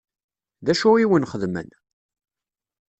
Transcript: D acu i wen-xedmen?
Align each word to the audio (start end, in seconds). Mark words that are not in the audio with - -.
D 0.65 0.67
acu 0.71 0.89
i 0.97 1.05
wen-xedmen? 1.09 1.69